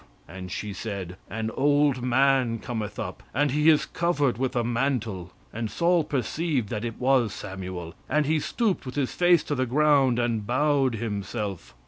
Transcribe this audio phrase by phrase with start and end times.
[0.27, 5.31] And she said, An old man cometh up; and he is covered with a mantle.
[5.53, 9.67] And Saul perceived that it was Samuel, and he stooped with his face to the
[9.67, 11.75] ground, and bowed himself."